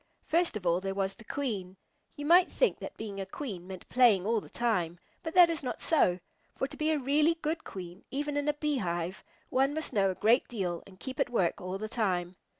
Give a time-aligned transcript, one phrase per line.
[0.25, 1.77] First of all, there was the Queen.
[2.15, 5.61] You might think that being a Queen meant playing all the time, but that is
[5.61, 6.17] not so,
[6.55, 10.15] for to be a really good Queen, even in a Beehive, one must know a
[10.15, 12.33] great deal and keep at work all the time.